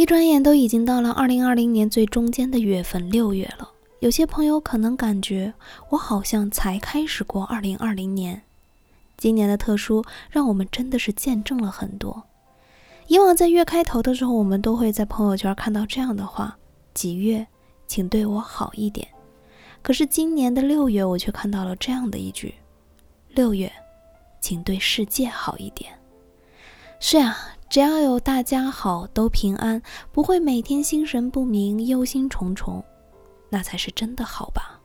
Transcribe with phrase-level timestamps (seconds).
[0.00, 3.70] 一转眼都已经到了二零二零年最中间的月份六月了。
[3.98, 5.52] 有些朋友可能感觉
[5.90, 8.40] 我好像才开始过二零二零年。
[9.18, 12.22] 今年的特殊让我们真的是见证了很多。
[13.08, 16.56] 以往在月开头的时候，我们都会在朋友圈看到这样的话
[16.94, 17.46] ：“几月，
[17.86, 19.06] 请对我好一点。”
[19.84, 22.54] 可是今年的六月，我却看到了这样的一句
[23.36, 23.70] ：“六月，
[24.40, 25.92] 请对世界好一点。”
[26.98, 27.36] 是呀，
[27.70, 32.82] 只要有大家好，都平安，不会每天心神不宁、忧心忡忡，
[33.48, 34.80] 那才是真的好吧。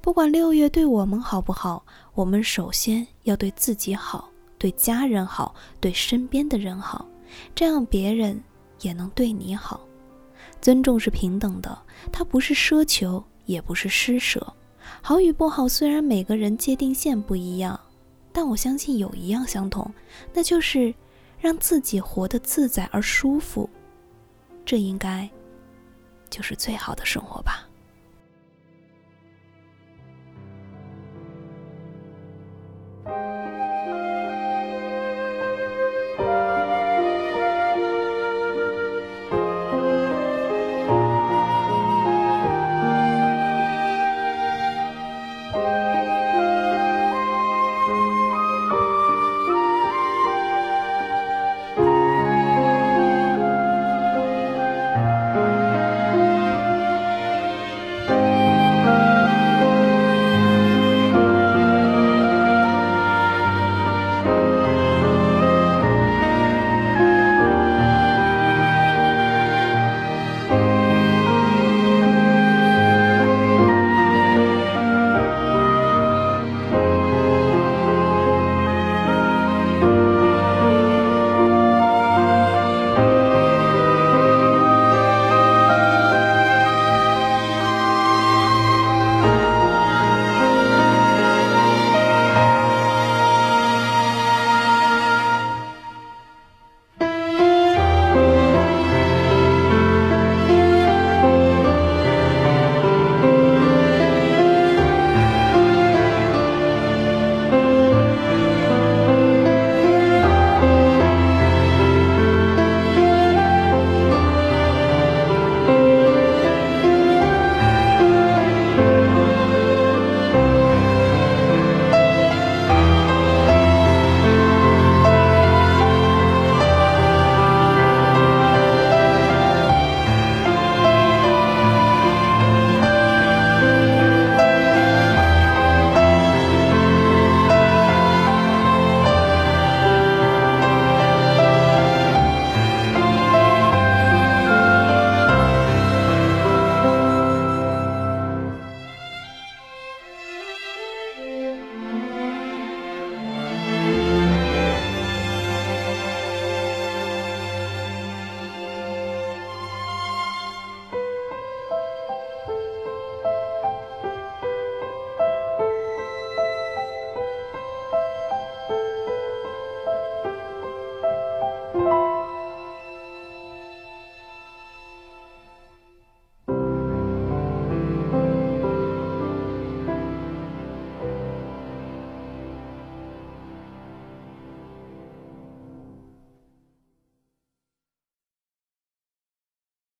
[0.00, 1.84] 不管六月对我们好不好，
[2.14, 7.06] 我们首先要对自己好，对家人好，对身边的人好，
[7.54, 8.42] 这样别人
[8.80, 9.78] 也能对你好。
[10.62, 11.78] 尊重是平等的，
[12.10, 13.22] 它不是奢求。
[13.44, 14.54] 也不是施舍，
[15.02, 17.78] 好与不好，虽然每个人界定线不一样，
[18.32, 19.92] 但我相信有一样相同，
[20.32, 20.94] 那就是
[21.44, 23.68] 让自己活得自在而舒服，
[24.64, 25.28] 这应该
[26.30, 27.68] 就是最好的生活吧。